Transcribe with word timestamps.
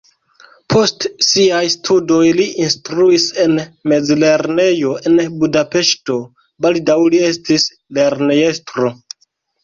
Post 0.73 1.03
siaj 1.25 1.59
studoj 1.73 2.23
li 2.37 2.45
instruis 2.63 3.25
en 3.43 3.53
mezlernejo 3.93 4.93
en 5.09 5.19
Budapeŝto, 5.43 6.15
baldaŭ 6.67 6.97
li 7.15 7.21
estis 7.27 7.67
lernejestro. 7.99 8.91